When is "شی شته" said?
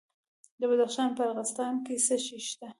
2.25-2.67